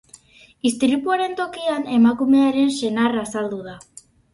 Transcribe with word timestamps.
Istripuaren 0.69 1.37
tokian 1.41 1.87
emakumearen 2.01 2.77
senarra 2.83 3.25
azaldu 3.31 3.67
da. 3.73 3.81